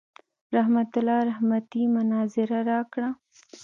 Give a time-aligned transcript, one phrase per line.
[0.55, 3.09] رحمت الله رحمتي مناظره راکړه.